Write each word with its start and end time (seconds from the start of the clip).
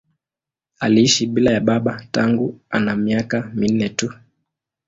Aliishi 0.79 1.25
bila 1.27 1.51
ya 1.51 1.59
baba 1.59 2.07
tangu 2.11 2.59
ana 2.69 2.95
miaka 2.95 3.51
minne 3.53 3.89
tu. 3.89 4.13